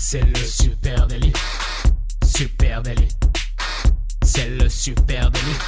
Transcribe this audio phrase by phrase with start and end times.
[0.00, 1.32] C'est le super délit.
[2.24, 3.08] Super délit.
[4.22, 5.58] C'est le super délit.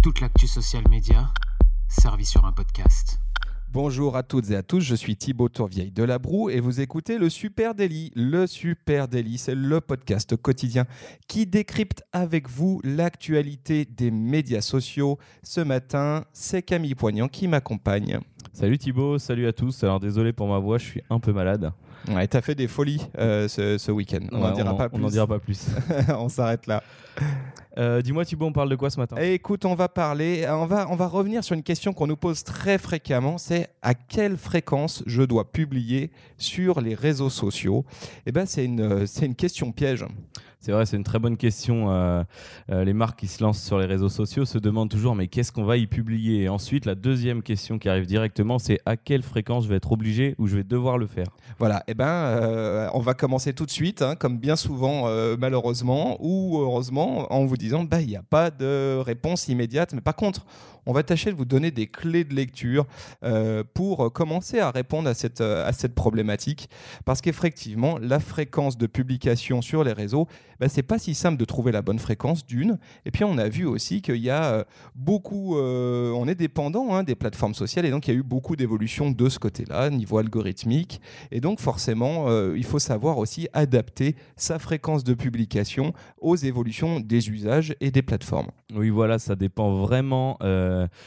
[0.00, 1.28] Toute l'actu social média
[1.88, 3.18] servie sur un podcast.
[3.72, 6.80] Bonjour à toutes et à tous, je suis Thibaut Tourvieille de La Broue et vous
[6.80, 8.12] écoutez le Super Daily.
[8.14, 10.84] Le Super Daily, c'est le podcast quotidien
[11.26, 15.18] qui décrypte avec vous l'actualité des médias sociaux.
[15.42, 18.20] Ce matin, c'est Camille Poignant qui m'accompagne.
[18.52, 19.82] Salut Thibaut, salut à tous.
[19.82, 21.72] Alors désolé pour ma voix, je suis un peu malade.
[22.08, 24.20] Ouais, t'as fait des folies euh, ce, week-end.
[24.32, 25.04] On n'en dira, pas plus.
[25.04, 25.66] On dira pas plus.
[26.08, 26.82] on s'arrête là.
[27.78, 29.16] Euh, dis-moi Thibaut, on parle de quoi ce matin?
[29.16, 32.44] Écoute, on va parler, on va, on va revenir sur une question qu'on nous pose
[32.44, 37.84] très fréquemment, c'est à quelle fréquence je dois publier sur les réseaux sociaux?
[38.26, 40.04] Eh ben, c'est une, c'est une question piège.
[40.64, 41.90] C'est vrai, c'est une très bonne question.
[41.90, 42.24] Euh,
[42.70, 45.52] euh, les marques qui se lancent sur les réseaux sociaux se demandent toujours mais qu'est-ce
[45.52, 46.44] qu'on va y publier?
[46.44, 49.92] Et ensuite, la deuxième question qui arrive directement, c'est à quelle fréquence je vais être
[49.92, 51.26] obligé ou je vais devoir le faire?
[51.58, 55.06] Voilà, et eh ben, euh, on va commencer tout de suite, hein, comme bien souvent
[55.38, 60.16] malheureusement ou heureusement, en vous disant bah n'y a pas de réponse immédiate, mais par
[60.16, 60.44] contre,
[60.86, 62.86] on va tâcher de vous donner des clés de lecture
[63.74, 66.68] pour commencer à répondre à cette, à cette problématique,
[67.04, 70.28] parce qu'effectivement, la fréquence de publication sur les réseaux
[70.60, 72.78] bah, c'est pas si simple de trouver la bonne fréquence d'une.
[73.04, 76.94] Et puis on a vu aussi qu'il y a euh, beaucoup, euh, on est dépendant
[76.94, 79.90] hein, des plateformes sociales et donc il y a eu beaucoup d'évolutions de ce côté-là,
[79.90, 81.00] niveau algorithmique.
[81.30, 87.00] Et donc forcément, euh, il faut savoir aussi adapter sa fréquence de publication aux évolutions
[87.00, 88.48] des usages et des plateformes.
[88.74, 90.38] Oui, voilà, ça dépend vraiment,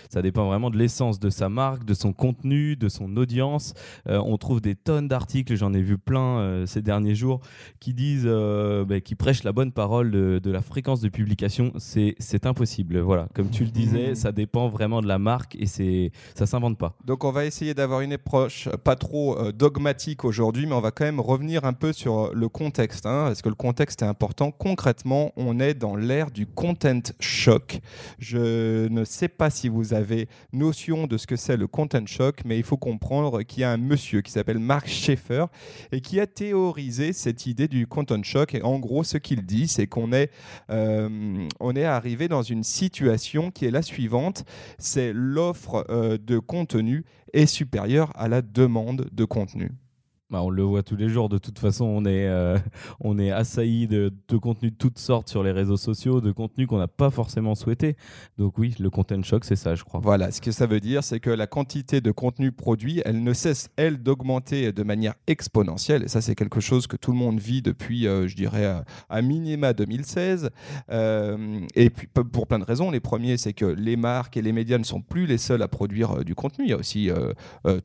[0.09, 3.73] ça dépend vraiment de l'essence de sa marque, de son contenu, de son audience.
[4.05, 7.41] on trouve des tonnes d'articles, j'en ai vu plein ces derniers jours,
[7.79, 12.99] qui disent, bah, qui prêchent la bonne parole de, la fréquence de publication, c'est impossible.
[12.99, 16.77] Voilà, comme tu le disais, ça dépend vraiment de la marque et c'est ça s'invente
[16.77, 16.95] pas.
[17.05, 20.91] Donc on va essayer d'avoir une approche pas trop euh, dogmatique aujourd'hui, mais on va
[20.91, 24.51] quand même revenir un peu sur le contexte, hein, parce que le contexte est important.
[24.51, 27.79] Concrètement, on est dans l'ère du content shock.
[28.19, 32.57] Je ne sais pas vous avez notion de ce que c'est le content shock, mais
[32.57, 35.45] il faut comprendre qu'il y a un monsieur qui s'appelle Mark Schaeffer
[35.91, 38.53] et qui a théorisé cette idée du content shock.
[38.53, 40.29] Et en gros, ce qu'il dit, c'est qu'on est,
[40.69, 41.47] euh,
[41.85, 44.45] arrivé dans une situation qui est la suivante,
[44.77, 49.71] c'est l'offre euh, de contenu est supérieure à la demande de contenu.
[50.29, 51.29] Bah, on le voit tous les jours.
[51.29, 52.57] De toute façon, on est, euh,
[52.99, 56.67] on est assailli de, de contenus de toutes sortes sur les réseaux sociaux, de contenus
[56.67, 57.95] qu'on n'a pas forcément souhaité.
[58.37, 60.01] Donc oui, le content shock, c'est ça, je crois.
[60.01, 63.31] Voilà, ce que ça veut dire, c'est que la quantité de contenu produit, elle ne
[63.31, 66.03] cesse, elle, d'augmenter de manière exponentielle.
[66.03, 69.21] Et ça, c'est quelque chose que tout le monde vit depuis, euh, je dirais, à
[69.21, 70.49] minima 2016.
[70.91, 72.91] Euh, et puis, pour plein de raisons.
[72.91, 75.69] Les premiers, c'est que les marques et les médias ne sont plus les seuls à
[75.69, 76.65] produire du contenu.
[76.65, 77.09] Il y a aussi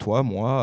[0.01, 0.63] toi, moi,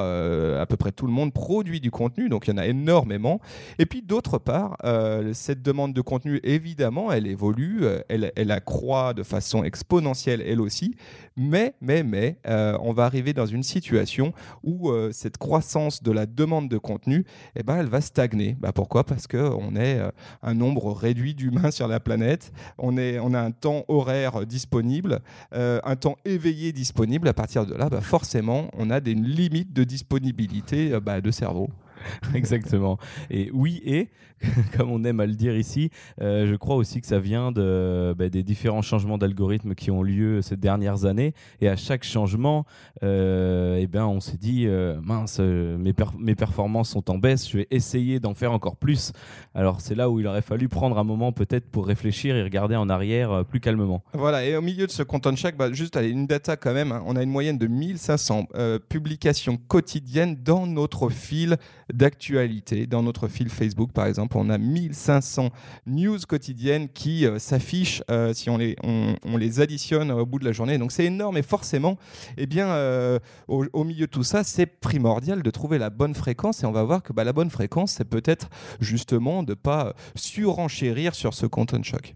[0.59, 3.39] à peu près tout le monde produit du contenu, donc il y en a énormément.
[3.77, 8.49] Et puis d'autre part, euh, cette demande de contenu, évidemment, elle évolue, euh, elle, elle
[8.51, 10.95] accroît de façon exponentielle elle aussi,
[11.35, 16.25] mais, mais, mais, euh, on va arriver dans une situation où cette croissance de la
[16.25, 17.25] demande de contenu,
[17.55, 18.55] eh ben, elle va stagner.
[18.59, 19.03] Bah, pourquoi?
[19.03, 19.99] Parce qu'on est
[20.41, 25.19] un nombre réduit d'humains sur la planète, on, est, on a un temps horaire disponible,
[25.51, 27.27] un temps éveillé disponible.
[27.27, 31.58] À partir de là, bah, forcément, on a des limites de disponibilité bah, de cerveau.
[32.33, 32.97] Exactement.
[33.29, 34.09] Et oui, et,
[34.77, 35.89] comme on aime à le dire ici,
[36.21, 40.41] euh, je crois aussi que ça vient bah, des différents changements d'algorithmes qui ont lieu
[40.41, 41.33] ces dernières années.
[41.61, 42.65] Et à chaque changement,
[43.03, 47.57] euh, eh ben, on s'est dit, euh, mince, mes, mes, performances sont en baisse, je
[47.57, 49.11] vais essayer d'en faire encore plus.
[49.53, 52.75] Alors c'est là où il aurait fallu prendre un moment peut-être pour réfléchir et regarder
[52.75, 54.03] en arrière plus calmement.
[54.13, 57.03] Voilà, et au milieu de ce content check, bah, juste une data quand même, hein.
[57.05, 58.47] on a une moyenne de 1500
[58.87, 61.57] publications quotidiennes dans notre fil
[61.93, 62.87] d'actualité.
[62.87, 65.49] Dans notre fil Facebook, par exemple, on a 1500
[65.87, 70.45] news quotidiennes qui euh, s'affichent euh, si on les, on, les additionne au bout de
[70.45, 70.77] la journée.
[70.77, 71.97] Donc c'est énorme et forcément,
[72.37, 76.63] eh bien, euh, au, milieu de tout ça, c'est primordial de trouver la bonne fréquence
[76.63, 78.49] et on va voir que bah, la bonne fréquence, c'est peut-être
[78.79, 82.15] justement de ne pas surenchérir sur ce content choc.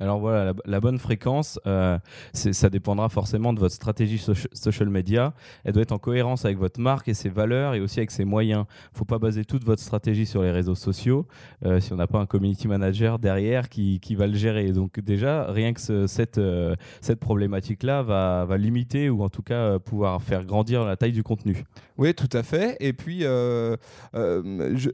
[0.00, 1.98] Alors voilà, la, bonne fréquence, euh,
[2.32, 5.34] ça dépendra forcément de votre stratégie social media.
[5.64, 8.24] Elle doit être en cohérence avec votre marque et ses valeurs et aussi avec ses
[8.24, 8.64] moyens.
[8.68, 11.26] Il ne faut pas baser toute votre stratégie sur les réseaux sociaux
[11.64, 14.72] euh, si on n'a pas un community manager derrière qui, va le gérer.
[14.72, 19.78] Donc déjà, rien que cette, euh, cette problématique-là va, va, limiter ou en tout cas
[19.78, 21.64] pouvoir faire grandir la taille du contenu.
[21.96, 22.76] Oui, tout à fait.
[22.80, 23.24] Et puis,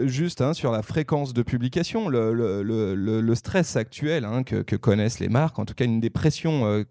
[0.03, 4.77] juste hein, sur la fréquence de publication, le, le, le, stress actuel hein, que, que
[4.89, 6.83] connaissent les marques, en tout cas une des pressions euh,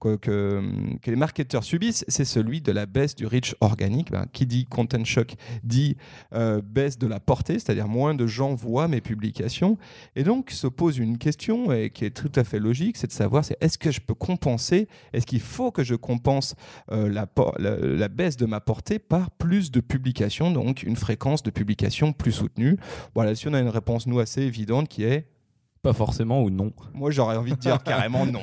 [0.00, 0.62] que,
[1.04, 4.12] les marketeurs subissent, c'est celui de la baisse du reach organique.
[4.12, 5.34] Ben, qui dit content shock
[5.64, 5.96] dit
[6.32, 9.78] euh, baisse de la portée, c'est-à-dire moins de gens voient mes publications.
[10.14, 13.42] Et donc se pose une question qui est tout à fait logique, c'est de savoir
[13.60, 16.54] est-ce que je peux compenser, est-ce qu'il faut que je compense
[16.92, 22.12] euh, la, baisse de ma portée par plus de publications, donc une fréquence de publication
[22.12, 22.76] plus soutenue?
[23.16, 25.26] Voilà, si on a une réponse nous assez évidente qui est
[25.82, 26.72] Pas forcément ou non.
[26.92, 28.40] moi, j'aurais envie de dire carrément non.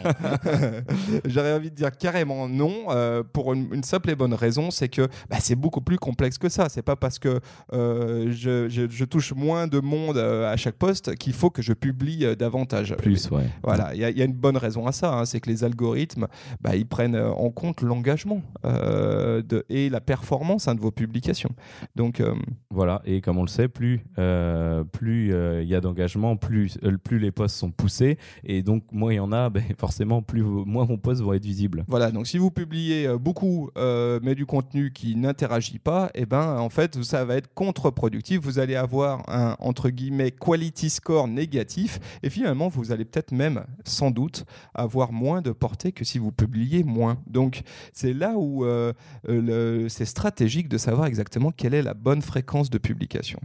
[1.26, 4.88] j'aurais envie de dire carrément non euh, pour une, une simple et bonne raison, c'est
[4.90, 6.70] que bah, c'est beaucoup plus complexe que ça.
[6.70, 7.40] C'est pas parce que
[7.74, 11.62] euh, je, je- je touche moins de monde euh, à chaque poste qu'il faut que
[11.62, 12.96] je publie davantage.
[12.98, 13.50] Plus, ouais.
[13.64, 15.50] Voilà, il y, a- il y a une bonne raison à ça, hein, c'est que
[15.50, 16.28] les algorithmes,
[16.62, 18.42] bah, ils prennent en compte l'engagement
[19.70, 21.52] et la performance hein, de vos publications.
[21.96, 22.22] Donc,
[22.70, 24.04] Voilà, et comme on le sait, plus
[24.92, 29.18] plus il y a d'engagement, plus, plus les posts sont poussés, et donc moins il
[29.18, 31.83] y en a, ben, forcément, plus moins vos posts vont être visibles.
[31.88, 36.25] Voilà, donc si vous publiez euh, beaucoup, euh, mais du contenu qui n'interagit pas, et
[36.25, 38.42] ben en fait, ça va être contre-productif.
[38.42, 43.66] Vous allez avoir un entre guillemets quality score négatif, et finalement, vous allez peut-être même,
[43.83, 47.18] sans doute, avoir moins de portée que si vous publiez moins.
[47.27, 47.63] Donc,
[47.94, 48.94] c'est là où euh,
[49.89, 53.39] c'est stratégique de savoir exactement quelle est la bonne fréquence de publication.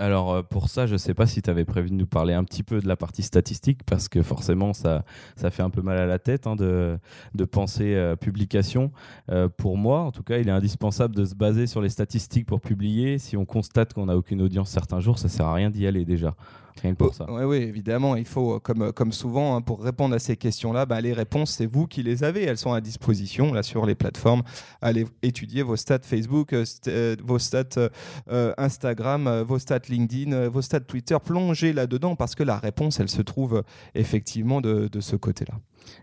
[0.00, 2.42] Alors euh, pour ça, je sais pas si tu avais prévu de nous parler un
[2.42, 5.04] petit peu de la partie statistique, parce que forcément, ça,
[5.36, 6.98] fait un peu mal à la tête hein, de,
[7.44, 8.92] penser euh, publication.
[9.30, 12.46] Euh, pour moi, en tout cas, il est indispensable de se baser sur les statistiques
[12.46, 13.18] pour publier.
[13.18, 16.06] Si on constate qu'on n'a aucune audience certains jours, ça sert à rien d'y aller
[16.06, 16.34] déjà.
[16.82, 17.26] Rien que pour ça.
[17.28, 21.00] Oui, oui, évidemment, il faut, comme, comme souvent, hein, pour répondre à ces questions-là, bah,
[21.00, 22.44] les réponses, c'est vous qui les avez.
[22.44, 24.42] Elles sont à disposition là sur les plateformes.
[24.80, 27.88] Allez étudier vos stats Facebook, euh, st- euh, vos stats
[28.28, 31.16] euh, Instagram, vos stats LinkedIn, vos stats Twitter.
[31.24, 33.62] Plongez là-dedans parce que la réponse, elle se trouve
[33.94, 35.54] effectivement de, de ce côté-là.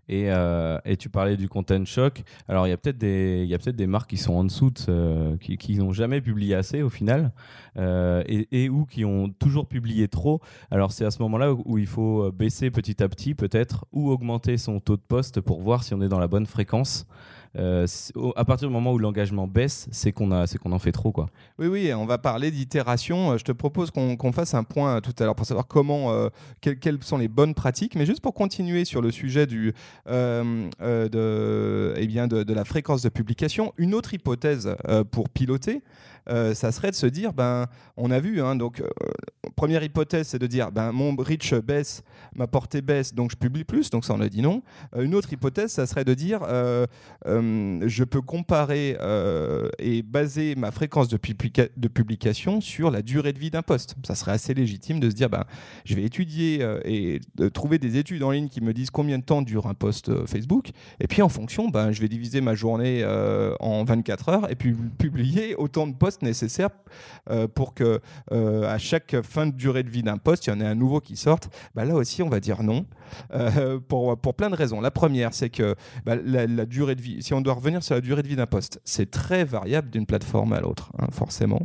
[0.09, 2.23] Et, euh, et tu parlais du content shock.
[2.47, 4.71] Alors, il y a peut-être des, peut-être des marques qui sont en dessous,
[5.39, 7.31] qui, n'ont jamais publié assez au final,
[7.77, 10.41] euh, et, ou qui ont toujours publié trop.
[10.71, 14.57] Alors, c'est à ce moment-là où, il faut baisser petit à petit, peut-être, ou augmenter
[14.57, 17.07] son taux de poste pour voir si on est dans la bonne fréquence.
[17.55, 17.87] Euh,
[18.35, 20.27] à partir du moment où l'engagement baisse, c'est qu'on
[20.61, 21.27] qu'on en fait trop, quoi.
[21.59, 23.31] Oui, oui, on va parler d'itération.
[23.31, 25.67] Euh, Je te propose qu'on qu'on fasse un point euh, tout à l'heure pour savoir
[25.67, 26.11] comment,
[26.61, 27.95] quelles, sont les bonnes pratiques.
[27.95, 29.73] Mais juste pour continuer sur le sujet du,
[30.07, 34.75] de, eh bien de, la fréquence de publication, une autre hypothèse
[35.11, 35.81] pour piloter,
[36.27, 38.83] ça serait de se dire, ben, on a vu, hein, donc
[39.55, 42.03] première hypothèse, c'est de dire, ben, mon reach baisse,
[42.35, 43.89] ma portée baisse, donc je publie plus.
[43.89, 44.61] Donc ça, on a dit non.
[44.97, 46.41] Une autre hypothèse, ça serait de dire,
[47.37, 53.01] euh, je peux comparer euh, et baser ma fréquence de, publica- de publication sur la
[53.01, 53.95] durée de vie d'un poste.
[54.05, 55.45] Ça serait assez légitime de se dire, ben,
[55.85, 57.19] je vais étudier euh, et
[57.53, 60.69] trouver des études en ligne qui me disent combien de temps dure un post Facebook.
[60.99, 63.05] Et puis en fonction, ben, je vais diviser ma journée
[63.59, 66.69] en 24 heures et puis publier autant de posts nécessaires
[67.55, 68.01] pour que
[68.31, 70.99] à chaque fin de durée de vie d'un poste, il y en ait un nouveau
[70.99, 71.49] qui sorte.
[71.75, 72.85] Ben, là aussi, on va dire non
[73.33, 74.81] euh, pour, pour plein de raisons.
[74.81, 75.75] La première, c'est que
[76.05, 78.35] bah, la, la durée de vie, si on doit revenir sur la durée de vie
[78.35, 81.61] d'un poste, c'est très variable d'une plateforme à l'autre, hein, forcément.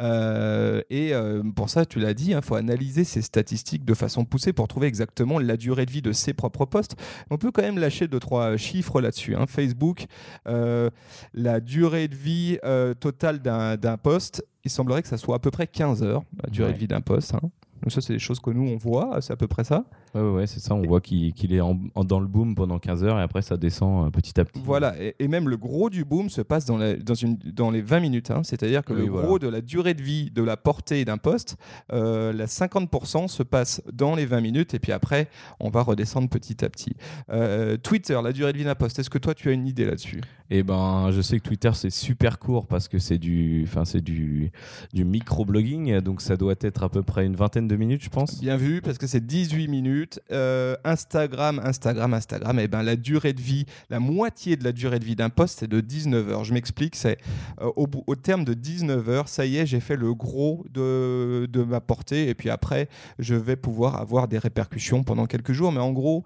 [0.00, 4.24] Euh, et euh, pour ça, tu l'as dit, il faut analyser ces statistiques de façon
[4.24, 6.94] poussée pour trouver exactement la durée de vie de ses propres postes.
[7.30, 9.34] On peut quand même lâcher deux, trois chiffres là-dessus.
[9.34, 9.46] hein.
[9.48, 10.06] Facebook,
[10.46, 10.90] euh,
[11.34, 12.58] la durée de vie
[13.00, 16.50] totale d'un d'un poste, il semblerait que ça soit à peu près 15 heures, la
[16.50, 16.74] durée Ouais.
[16.74, 17.34] de vie d'un poste.
[17.34, 17.40] hein.
[17.82, 19.84] Donc ça, c'est des choses que nous, on voit, c'est à peu près ça.
[20.14, 20.74] Ouais, ouais, ouais, c'est ça.
[20.74, 23.56] On voit qu'il est en- en- dans le boom pendant 15 heures et après ça
[23.56, 24.60] descend euh, petit à petit.
[24.64, 27.70] Voilà, et, et même le gros du boom se passe dans, la- dans, une, dans
[27.70, 28.30] les 20 minutes.
[28.30, 28.42] hein.
[28.44, 29.26] C'est-à-dire que Oui, le voilà.
[29.26, 31.56] gros de la durée de vie de la portée d'un poste,
[31.92, 35.28] euh, la 50% se passe dans les 20 minutes, et puis après,
[35.60, 36.94] on va redescendre petit à petit.
[37.30, 39.84] Euh, Twitter, la durée de vie d'un poste, est-ce que toi, tu as une idée
[39.84, 40.20] là-dessus?
[40.50, 44.02] Et ben, je sais que Twitter c'est super court parce que c'est du, enfin c'est
[44.02, 44.50] du,
[44.92, 48.38] du micro-blogging, donc ça doit être à peu près une vingtaine de minutes, je pense.
[48.40, 50.01] Bien vu, parce que c'est 18 minutes.
[50.30, 54.98] Euh, Instagram, Instagram, Instagram, et ben la durée de vie, la moitié de la durée
[54.98, 56.44] de vie d'un poste, c'est de 19 heures.
[56.44, 57.18] Je m'explique, c'est
[57.60, 61.64] euh, au, au terme de 19 heures, ça y est, j'ai fait le gros de,
[61.64, 65.72] ma portée, et puis après, je vais pouvoir avoir des répercussions pendant quelques jours.
[65.72, 66.24] Mais en gros,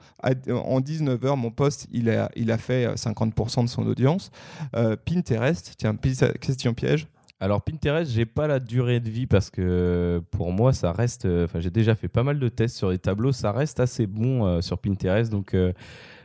[0.48, 4.30] en 19 heures, mon poste, il a, il a fait euh, 50% de son audience.
[4.74, 5.96] Euh, Pinterest, tiens,
[6.40, 7.06] question piège.
[7.38, 11.44] Alors Pinterest, j'ai pas la durée de vie parce que pour moi ça reste, euh,
[11.44, 14.46] enfin j'ai déjà fait pas mal de tests sur les tableaux, ça reste assez bon
[14.46, 15.72] euh, sur Pinterest, donc euh,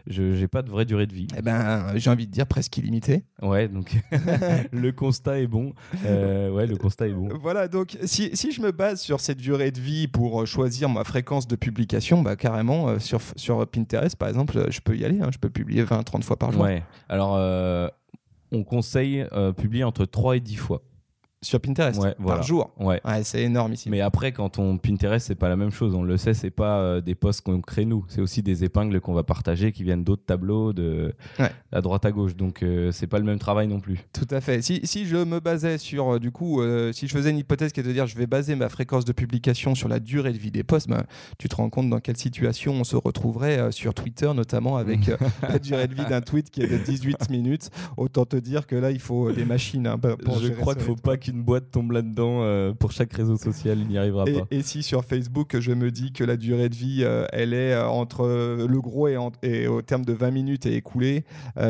[0.08, 1.28] je n'ai pas de vraie durée de vie.
[1.38, 3.24] Eh ben, j'ai envie de dire presque illimité.
[3.42, 4.00] Ouais, donc
[4.72, 5.74] le constat est bon.
[6.06, 7.30] Euh, ouais, le constat est bon.
[7.42, 11.04] Voilà, donc si, si, je me base sur cette durée de vie pour choisir ma
[11.04, 15.22] fréquence de publication, bah, carrément, euh, sur, sur Pinterest, par exemple, je peux y aller.
[15.22, 16.64] Hein, je peux publier 20-30 fois par jour.
[16.64, 17.88] Ouais, alors euh,
[18.52, 19.26] on conseille
[19.58, 20.82] publier entre 3 et 10 fois
[21.44, 22.72] sur Pinterest par jour.
[22.80, 23.02] Ouais.
[23.24, 23.90] c'est énorme ici.
[23.90, 25.96] Mais après, quand on Pinterest, c'est pas la même chose.
[25.96, 28.06] On le sait, c'est pas euh, des posts qu'on crée nous.
[28.10, 31.16] C'est aussi des épingles qu'on va partager qui viennent d'autres tableaux de
[31.72, 32.36] à droite à gauche.
[32.36, 34.02] Donc euh, c'est pas le même travail non plus.
[34.14, 34.62] Tout à fait.
[34.62, 36.62] Si, si je me basais sur euh, du coup,
[36.94, 39.12] si je faisais une hypothèse qui est de dire je vais baser ma fréquence de
[39.12, 41.04] publication sur la durée de vie des posts, ben,
[41.40, 45.10] tu te rends compte dans quelle situation on se retrouverait sur Twitter, notamment avec
[45.42, 47.72] la durée de vie d'un tweet qui est de 18 minutes.
[47.98, 49.88] Autant te dire que là, il faut des machines.
[49.88, 53.38] Hein, pour je crois qu'il faut pas une boîte tombe là-dedans euh, pour chaque réseau
[53.38, 54.48] social, il n'y arrivera et, pas.
[54.52, 57.74] Et si sur Facebook, je me dis que la durée de vie, euh, elle est
[57.74, 58.26] euh, entre
[58.68, 61.24] le gros et, et, au terme de 20 minutes et écoulé,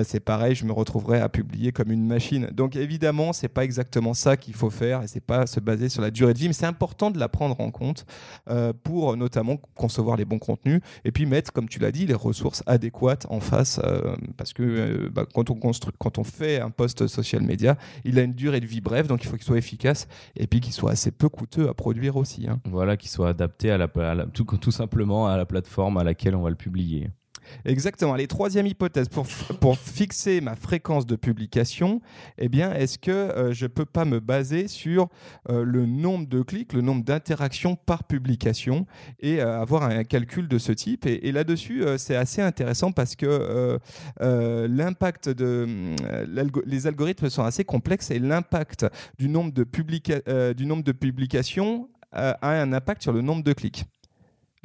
[0.03, 2.49] c'est pareil, je me retrouverai à publier comme une machine.
[2.51, 6.01] Donc évidemment, c'est pas exactement ça qu'il faut faire et c'est pas se baser sur
[6.01, 8.05] la durée de vie, mais c'est important de la prendre en compte
[8.83, 12.63] pour notamment concevoir les bons contenus et puis mettre, comme tu l'as dit, les ressources
[12.65, 13.79] adéquates en face
[14.37, 18.23] parce que bah, quand on construit, quand on fait un post social media, il a
[18.23, 20.91] une durée de vie brève, donc il faut qu'il soit efficace et puis qu'il soit
[20.91, 22.47] assez peu coûteux à produire aussi.
[22.47, 22.59] Hein.
[22.65, 23.87] Voilà, qu'il soit adapté à la,
[24.33, 27.09] tout, tout simplement à la plateforme à laquelle on va le publier.
[27.65, 28.15] Exactement.
[28.15, 29.27] Les troisième hypothèse, pour,
[29.59, 32.01] pour fixer ma fréquence de publication,
[32.37, 35.09] eh bien, est-ce que euh, je ne peux pas me baser sur
[35.49, 38.85] euh, le nombre de clics, le nombre d'interactions par publication
[39.19, 41.05] et euh, avoir un, calcul de ce type?
[41.05, 43.79] Et, là-dessus, c'est assez intéressant parce que
[44.19, 45.95] l'impact de...
[46.65, 48.85] les algorithmes sont assez complexes et l'impact
[49.17, 49.63] du, nombre de
[50.53, 53.85] du nombre de publications a un impact sur le nombre de clics.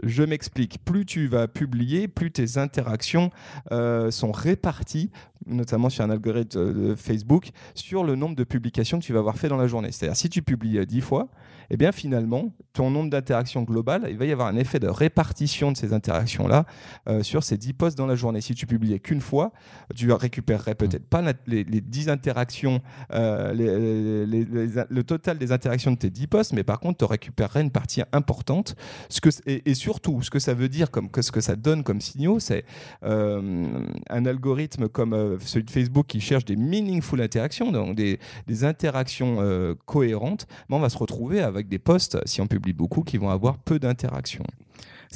[0.03, 0.85] Je m'explique.
[0.85, 3.31] Plus tu vas publier, plus tes interactions
[3.73, 5.11] euh, sont réparties,
[5.47, 9.37] notamment sur un algorithme de Facebook, sur le nombre de publications que tu vas avoir
[9.37, 9.93] fait dans la journée.
[9.93, 11.29] C'est-à-dire, si tu publies 10 fois,
[11.71, 15.73] eh bien finalement, ton nombre d'interactions globales, il va y avoir un effet de répartition
[15.73, 16.65] de ces interactions-là
[17.09, 18.41] euh, sur ces 10 posts dans la journée.
[18.41, 19.53] Si tu publiais qu'une fois,
[19.95, 22.81] tu récupérerais peut-être pas les, 10 interactions,
[23.13, 27.71] euh, le total des interactions de tes 10 posts, mais par contre, tu récupérerais une
[27.71, 28.77] partie importante.
[29.09, 31.83] Ce que, et, surtout, ce que ça veut dire, comme, que ce que ça donne
[31.83, 32.65] comme signaux, c'est
[33.05, 38.19] euh, un algorithme comme de Facebook qui cherche des meaningful interactions, donc des,
[38.63, 43.19] interactions cohérentes, mais on va se retrouver avec des posts, si on publie beaucoup, qui
[43.19, 44.45] vont avoir peu d'interactions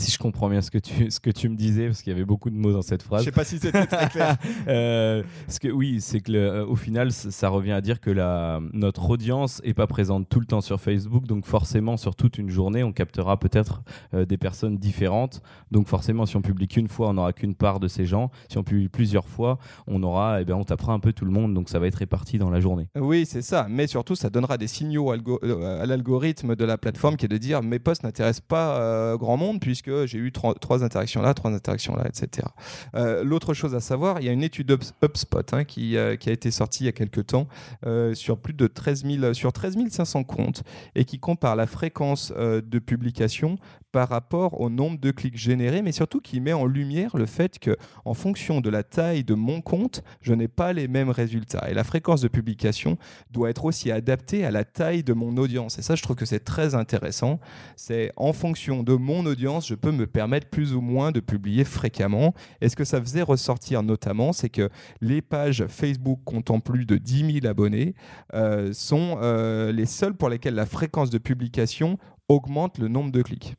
[0.01, 2.17] si je comprends bien ce que tu, ce que tu me disais, parce qu'il y
[2.17, 3.21] avait beaucoup de mots dans cette phrase.
[3.21, 4.37] Je sais pas si c'était très clair.
[4.67, 5.23] euh,
[5.61, 9.61] que, oui, c'est que euh, au final, ça revient à dire que la, notre audience
[9.65, 12.93] est pas présente tout le temps sur Facebook, donc forcément, sur toute une journée, on
[12.93, 13.83] captera peut-être
[14.15, 15.43] euh, des personnes différentes.
[15.71, 18.31] Donc forcément, si on publie qu'une fois, on n'aura qu'une part de ces gens.
[18.49, 21.31] Si on publie plusieurs fois, on aura, eh bien, on tapera un peu tout le
[21.31, 22.89] monde, donc ça va être réparti dans la journée.
[22.97, 23.67] Oui, c'est ça.
[23.69, 27.63] Mais surtout, ça donnera des signaux à l'algorithme de la plateforme qui est de dire
[27.63, 32.07] mes posts n'intéressent pas grand monde puisque j'ai eu trois, interactions là, trois interactions là,
[32.07, 32.47] etc.
[32.95, 34.71] Euh, l'autre chose à savoir, il y a une étude
[35.03, 37.49] HubSpot hein, qui, euh, qui, a été sortie il y a quelques temps
[37.87, 40.63] euh, sur plus de 13 sur 13 500 comptes
[40.95, 43.59] et qui compare la fréquence de publication
[43.93, 47.59] par rapport au nombre de clics générés, mais surtout qui met en lumière le fait
[47.59, 51.69] que, en fonction de la taille de mon compte, je n'ai pas les mêmes résultats.
[51.71, 52.99] Et la fréquence de publication
[53.31, 55.79] doit être aussi adaptée à la taille de mon audience.
[55.79, 57.41] Et ça, je trouve que c'est très intéressant.
[57.77, 61.65] C'est en fonction de mon audience, je peux me permettre plus ou moins de publier
[61.65, 62.35] fréquemment.
[62.61, 64.69] Et ce que ça faisait ressortir notamment, c'est que
[65.01, 67.95] les pages Facebook comptant plus de 10 000 abonnés
[68.35, 73.23] euh, sont euh, les seules pour lesquelles la fréquence de publication augmente le nombre de
[73.23, 73.57] clics.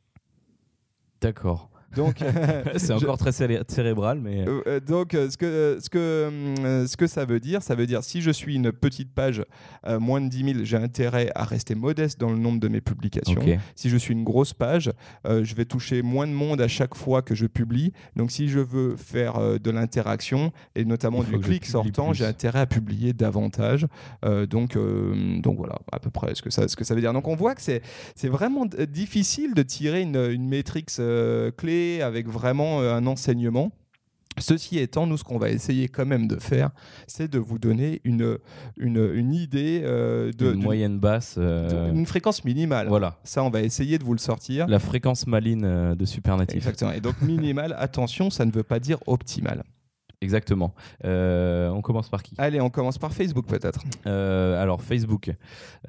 [1.22, 1.71] D'accord.
[1.94, 2.16] Donc,
[2.76, 4.46] c'est encore très cérébral, mais.
[4.46, 7.86] Euh, euh, donc, euh, ce que, ce, que, ce que ça veut dire, ça veut
[7.86, 9.42] dire si je suis une petite page,
[9.86, 13.40] moins de 10 000, j'ai intérêt à rester modeste dans le nombre de mes publications.
[13.74, 14.92] Si je suis une grosse page,
[15.24, 17.92] je vais toucher moins de monde à chaque fois que je publie.
[18.16, 22.66] Donc, si je veux faire de l'interaction et notamment du clic sortant, j'ai intérêt à
[22.66, 23.86] publier davantage.
[24.48, 24.78] donc,
[25.42, 27.12] donc voilà, à peu près ce que ça, ce que ça veut dire.
[27.12, 30.90] Donc, on voit que c'est vraiment difficile de tirer une, une métrique
[31.56, 33.72] clé avec vraiment euh, un enseignement.
[34.38, 36.70] Ceci étant, nous, ce qu'on va essayer quand même de faire,
[37.06, 38.38] c'est de vous donner une,
[38.78, 40.54] une, idée euh, de.
[40.54, 41.34] Une moyenne basse.
[41.36, 42.88] Euh, une fréquence minimale.
[42.88, 43.18] Voilà.
[43.24, 44.66] Ça, on va essayer de vous le sortir.
[44.68, 46.56] La fréquence maline de Supernative.
[46.56, 46.92] Exactement.
[46.92, 49.64] Et donc, minimale, attention, ça ne veut pas dire optimale.
[50.22, 50.72] Exactement.
[51.04, 52.34] Euh, on commence par qui?
[52.38, 53.80] Allez, on commence par Facebook peut-être.
[54.06, 55.32] Euh, alors Facebook.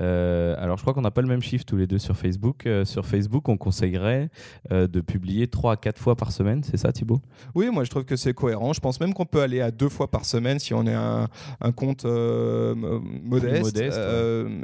[0.02, 2.68] Euh, alors je crois qu'on n'a pas le même chiffre tous les deux sur Facebook.
[2.84, 4.30] Sur Facebook, on conseillerait
[4.72, 7.22] de publier 3 à 4 fois par semaine, c'est ça Thibaut?
[7.54, 8.74] Oui, moi je trouve que c'est cohérent.
[8.74, 11.28] Je pense même qu'on peut aller à deux fois par semaine si on est un,
[11.62, 14.00] un compte modeste, modeste,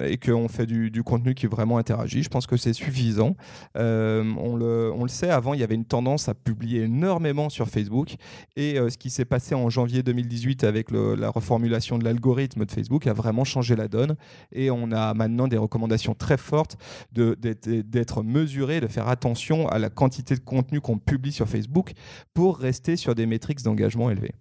[0.03, 2.23] et qu'on fait du, du contenu qui vraiment interagit.
[2.23, 3.35] Je pense que c'est suffisant.
[3.75, 7.67] On, le, on le sait, avant il y avait une tendance à publier énormément sur
[7.67, 8.15] Facebook
[8.55, 13.07] et ce qui s'est passé en janvier 2018 avec la reformulation de l'algorithme de Facebook
[13.07, 14.15] a vraiment changé la donne
[14.51, 16.77] et on a maintenant des recommandations très fortes
[17.11, 21.91] d'être d'être mesuré, de faire attention à la quantité de contenu qu'on publie sur Facebook
[22.33, 24.33] pour rester sur des métriques d'engagement élevées.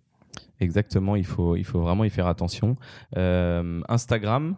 [0.60, 2.74] Exactement, il faut, il faut vraiment y faire attention.
[3.16, 4.56] Euh, Instagram,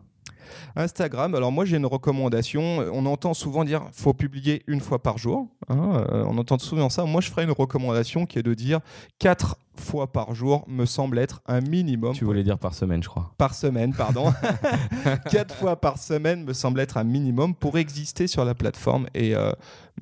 [0.76, 2.84] Instagram, alors moi j'ai une recommandation.
[2.92, 5.48] On entend souvent dire faut publier une fois par jour.
[5.68, 7.04] hein, euh, on entend souvent ça.
[7.04, 8.80] Moi je ferai une recommandation qui est de dire
[9.18, 12.14] quatre fois par jour me semble être un minimum.
[12.14, 13.32] tu voulais dire par semaine, je crois.
[13.38, 14.32] Par semaine, pardon.
[15.30, 19.34] quatre fois par semaine me semble être un minimum pour exister sur la plateforme et
[19.34, 19.52] euh,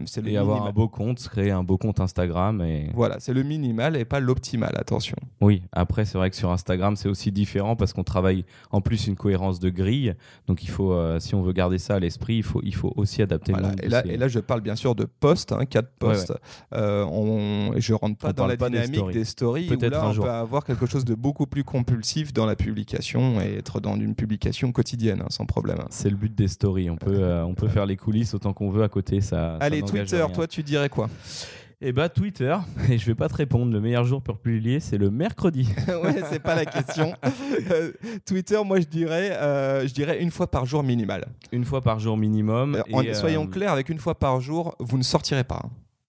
[0.06, 2.60] c'est le Et avoir un beau compte, créer un beau compte Instagram.
[2.62, 2.90] Et...
[2.94, 4.72] Voilà, c'est le minimal et pas l'optimal.
[4.76, 5.16] Attention.
[5.40, 9.06] Oui, après, c'est vrai que sur Instagram, c'est aussi différent parce qu'on travaille en plus
[9.06, 10.14] une cohérence de grille.
[10.46, 12.92] Donc, il faut, euh, si on veut garder ça à l'esprit, il faut, il faut
[12.96, 13.72] aussi adapter Voilà.
[13.72, 16.32] le Et, là, et là, je parle bien sûr de posts, hein, quatre Ouais, posts.
[16.74, 19.14] Euh, on, je rentre pas On dans la pas des dynamique stories.
[19.14, 19.70] des stories.
[19.74, 20.24] où là, on jour.
[20.24, 24.14] peut avoir quelque chose de beaucoup plus compulsif dans la publication et être dans une
[24.14, 25.78] publication quotidienne, hein, sans problème.
[25.90, 26.90] C'est le but des stories.
[26.90, 29.20] On peut, euh, on peut faire les coulisses autant qu'on veut à côté.
[29.20, 31.08] Ça, Allez, Twitter, toi, tu dirais quoi?
[31.80, 32.56] Eh bah, Twitter,
[32.90, 33.72] et je vais pas te répondre.
[33.72, 35.68] Le meilleur jour pour publier, c'est le mercredi.
[36.02, 37.14] Ouais, c'est pas la question.
[37.70, 37.92] Euh,
[38.24, 41.26] Twitter, moi, je dirais, euh, je dirais une fois par jour minimal.
[41.52, 42.76] Une fois par jour minimum.
[42.76, 45.62] Euh, et, soyons clairs, avec une fois par jour, vous ne sortirez pas.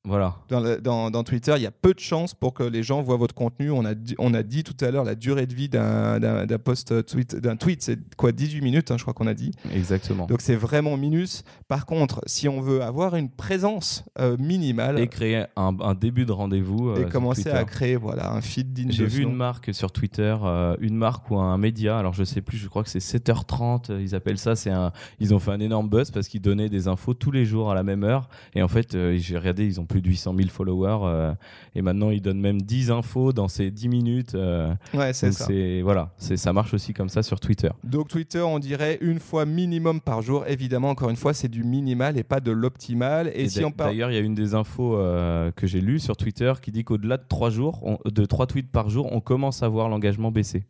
[0.05, 0.35] Voilà.
[0.47, 3.01] Dans, le- dans- dans Twitter, il y a peu de chances pour que les gens
[3.01, 3.69] voient votre contenu.
[3.69, 7.05] On a dit, on a dit tout à l'heure la durée de vie d'un post
[7.05, 9.51] tweet, d'un tweet, c'est quoi 18 minutes, hein, je crois qu'on a dit.
[9.73, 10.25] Exactement.
[10.25, 11.43] Donc c'est vraiment minus.
[11.67, 16.25] Par contre, si on veut avoir une présence euh, minimale et créer un, un début
[16.25, 16.89] de rendez-vous.
[16.91, 17.57] euh, et commencer Twitter.
[17.57, 21.29] à créer voilà un feed digne J'ai vu une marque sur Twitter, euh, une marque
[21.29, 24.37] ou un média, alors je sais plus, je crois que c'est 7h30, euh, ils appellent
[24.39, 27.31] ça, c'est un, ils ont fait un énorme buzz parce qu'ils donnaient des infos tous
[27.31, 28.29] les jours à la même heure.
[28.55, 31.33] Et en fait, j'ai regardé, ils ont plus de 800 000 followers euh,
[31.75, 34.35] et maintenant ils donnent même 10 infos dans ces 10 minutes.
[34.35, 35.45] euh, Ouais, c'est ça.
[35.83, 37.69] voilà, c'est ça marche aussi comme ça sur Twitter.
[37.83, 40.45] Donc Twitter, on dirait une fois minimum par jour.
[40.47, 43.27] Évidemment, encore une fois, c'est du minimal et pas de l'optimal.
[43.33, 45.81] Et, Et si on parle D'ailleurs, il y a une des infos euh, que j'ai
[45.81, 49.09] lues sur Twitter qui dit qu'au-delà de 3 jours, on- de 3 tweets par jour,
[49.11, 50.63] on commence à voir l'engagement baisser.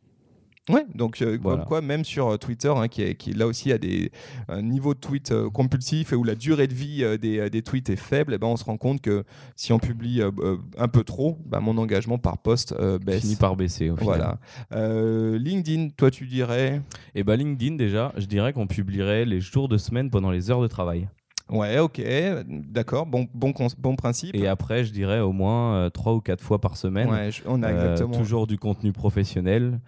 [0.70, 1.58] Ouais, donc euh, Voilà.
[1.60, 4.12] comme quoi, même sur euh, Twitter, hein, qui, est, qui là aussi a des
[4.48, 7.50] un niveau de tweet euh, compulsif et où la durée de vie euh, des, euh,
[7.50, 9.24] des tweets est faible, eh ben, on se rend compte que
[9.56, 10.22] si on publie
[10.78, 13.22] un peu trop, bah, mon engagement par post euh, baisse.
[13.22, 14.38] Finit par baisser au final.
[14.72, 15.38] Voilà.
[15.38, 16.82] LinkedIn, toi tu dirais?
[17.16, 20.62] Et bah LinkedIn déjà, je dirais qu'on publierait les jours de semaine pendant les heures
[20.62, 21.10] de travail.
[21.50, 22.00] Ouais, ok,
[22.48, 24.36] d'accord, bon, bon, principe.
[24.36, 27.10] Et après, je dirais au moins trois ou quatre fois par semaine.
[27.10, 28.16] Ouais, je- on a exactement.
[28.16, 29.80] toujours du contenu professionnel.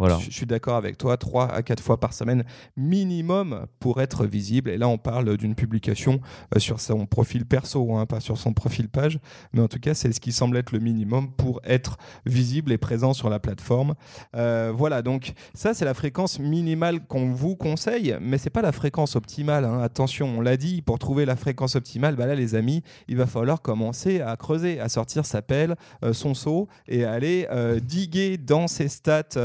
[0.00, 2.44] Je, suis d'accord avec toi, 3 à 4 fois par semaine
[2.76, 4.70] minimum pour être visible.
[4.70, 6.20] Et là, on parle d'une publication
[6.54, 9.18] euh, sur son profil perso, hein, pas sur son profil page.
[9.52, 12.78] Mais en tout cas, c'est ce qui semble être le minimum pour être visible et
[12.78, 13.94] présent sur la plateforme.
[14.36, 18.72] Euh, voilà, donc ça, c'est la fréquence minimale qu'on vous conseille, mais c'est pas la
[18.72, 19.64] fréquence optimale.
[19.64, 19.80] hein.
[19.82, 23.26] Attention, on l'a dit, pour trouver la fréquence optimale, bah là, les amis, il va
[23.26, 27.46] falloir commencer à creuser, à sortir sa pelle, euh, son seau et aller
[27.82, 29.38] diguer dans ses stats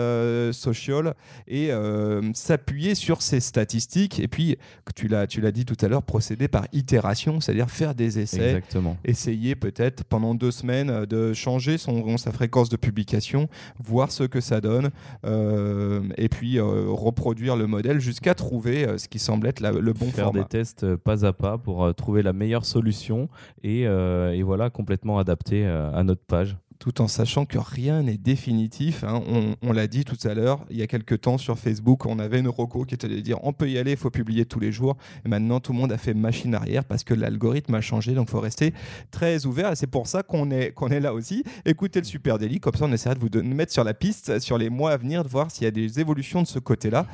[0.49, 1.13] euh, sociales
[1.47, 4.19] et euh, s'appuyer sur ses statistiques.
[4.19, 4.57] Et puis,
[4.95, 8.49] tu l'as, tu l'as dit tout à l'heure, procéder par itération, c'est-à-dire faire des essais
[8.49, 8.97] Exactement.
[9.05, 13.47] essayer peut-être pendant deux semaines de changer son, sa fréquence de publication,
[13.83, 14.89] voir ce que ça donne,
[15.25, 19.71] euh, et puis euh, reproduire le modèle jusqu'à trouver euh, ce qui semble être la-
[19.71, 20.41] le bon Faire format.
[20.41, 23.29] des tests pas à pas pour trouver la meilleure solution
[23.63, 26.55] et, et voilà complètement adapté à notre page.
[26.83, 29.05] Tout en sachant que rien n'est définitif.
[29.05, 29.21] hein.
[29.61, 32.39] On, l'a dit tout à l'heure, il y a quelques temps sur Facebook, on avait
[32.39, 34.73] une roco qui était de dire on peut y aller, il faut publier tous les
[34.73, 34.97] jours.
[35.25, 38.27] Et maintenant, tout le monde a fait machine arrière parce que l'algorithme a changé, donc
[38.27, 38.73] il faut rester
[39.11, 39.71] très ouvert.
[39.71, 41.45] Et c'est pour ça qu'on est, est là aussi.
[41.63, 44.39] Écoutez le Super Daily, comme ça on essaiera de vous don- mettre sur la piste
[44.39, 47.07] sur les mois à venir, de voir s'il y a des évolutions de ce côté-là.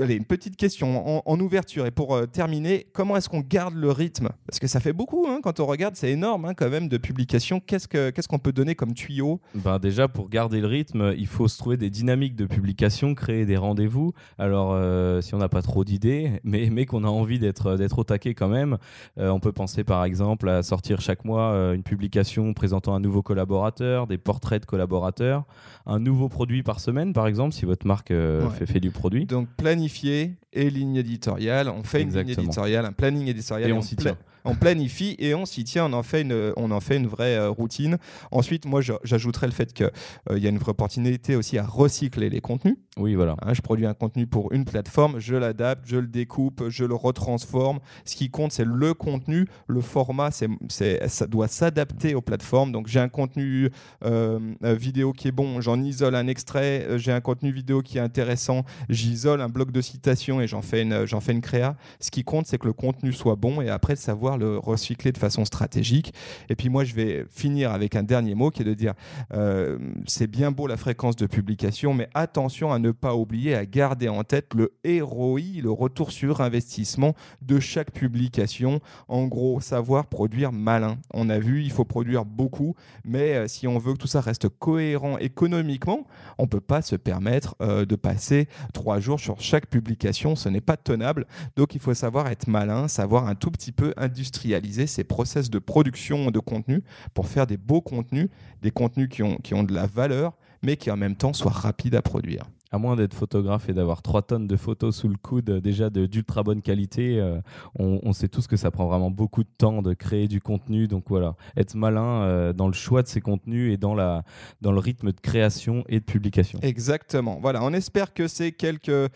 [0.00, 1.84] Allez, une petite question en, ouverture.
[1.84, 4.30] Et pour euh, terminer, comment est-ce qu'on garde le rythme?
[4.46, 6.96] Parce que ça fait beaucoup, hein, quand on regarde, c'est énorme hein, quand même de
[6.96, 7.60] publications.
[7.60, 11.26] Qu'est-ce que- qu'est-ce qu'on peut donner comme tuyaux ben Déjà, pour garder le rythme, il
[11.26, 14.12] faut se trouver des dynamiques de publication, créer des rendez-vous.
[14.38, 18.04] Alors, euh, si on n'a pas trop d'idées, mais, mais qu'on a envie d'être au
[18.04, 18.78] taquet quand même,
[19.18, 23.00] euh, on peut penser par exemple à sortir chaque mois euh, une publication présentant un
[23.00, 25.44] nouveau collaborateur, des portraits de collaborateurs,
[25.86, 29.26] un nouveau produit par semaine par exemple, si votre marque fait, fait, du produit.
[29.26, 31.68] Donc, planifier et ligne éditoriale.
[31.68, 33.70] On fait une ligne éditoriale, un planning éditorial.
[33.70, 36.70] Et, on, s'y tient on planifie et on s'y tient, on en fait une, on
[36.70, 37.98] en fait une vraie euh, routine.
[38.30, 39.90] Ensuite, moi, j'ajouterais le fait qu'il
[40.30, 42.76] euh, y a une vraie opportunité aussi à recycler les contenus.
[42.96, 43.36] Oui, voilà.
[43.42, 46.94] Hein, je produis un contenu pour une plateforme, je l'adapte, je le découpe, je le
[46.94, 47.78] retransforme.
[48.04, 52.72] Ce qui compte, c'est le contenu, le format, c'est, ça doit s'adapter aux plateformes.
[52.72, 53.70] Donc, j'ai un contenu
[54.04, 56.98] euh, vidéo qui est bon, j'en isole un extrait.
[56.98, 61.06] J'ai un contenu vidéo qui est intéressant, j'isole un bloc de citation j'en fais une,
[61.06, 61.76] fais une créa.
[62.00, 65.12] Ce qui compte, c'est que le contenu soit bon et après de savoir le recycler
[65.12, 66.12] de façon stratégique.
[66.48, 68.94] Et puis moi, je vais finir avec un dernier mot qui est de dire,
[69.32, 73.66] euh, c'est bien beau la fréquence de publication, mais attention à ne pas oublier, à
[73.66, 78.80] garder en tête le ROI, le retour sur investissement de chaque publication.
[79.08, 80.98] En gros, savoir produire malin.
[81.12, 82.74] On a vu, il faut produire beaucoup,
[83.04, 86.06] mais euh, si on veut que tout ça reste cohérent économiquement,
[86.38, 90.31] on peut pas se permettre euh, de passer trois jours sur chaque publication.
[90.36, 91.26] Ce n'est pas tenable.
[91.56, 95.58] Donc il faut savoir être malin, savoir un tout petit peu industrialiser ces process de
[95.58, 96.82] production de contenu
[97.14, 98.28] pour faire des beaux contenus,
[98.62, 101.50] des contenus qui ont, qui ont de la valeur, mais qui en même temps soient
[101.50, 105.16] rapides à produire à moins d'être photographe et d'avoir 3 tonnes de photos sous le
[105.16, 107.40] coude euh, déjà d'ultra bonne qualité, euh,
[107.78, 110.88] on, sait tous que ça prend vraiment beaucoup de temps de créer du contenu.
[110.88, 114.24] Donc voilà, être malin euh, dans le choix de ces contenus et dans, la,
[114.62, 116.58] dans le rythme de création et de publication.
[116.62, 117.38] Exactement.
[117.42, 119.10] Voilà, on espère que ces quelques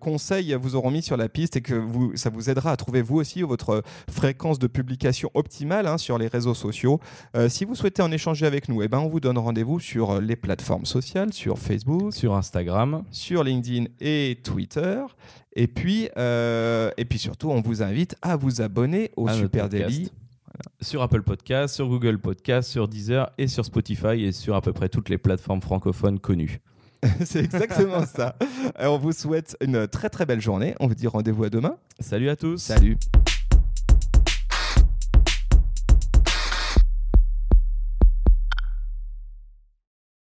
[0.00, 3.02] conseils vous auront mis sur la piste et que vous, ça vous aidera à trouver
[3.02, 7.00] vous aussi votre fréquence de publication optimale hein, sur les réseaux sociaux.
[7.48, 10.36] si vous souhaitez en échanger avec nous, eh ben, on vous donne rendez-vous sur les
[10.36, 15.02] plateformes sociales, sur Facebook, sur Instagram sur LinkedIn et Twitter.
[15.56, 20.10] Et puis, euh, et puis surtout, on vous invite à vous abonner au Super Daily.
[20.80, 24.72] Sur Apple Podcast, sur Google Podcast, sur Deezer et sur Spotify et sur à peu
[24.72, 26.60] près toutes les plateformes francophones connues.
[27.24, 28.36] C'est exactement ça.
[28.78, 30.74] on vous souhaite une très très belle journée.
[30.78, 31.76] On vous dit rendez-vous à demain.
[31.98, 32.58] Salut à tous.
[32.58, 32.96] Salut.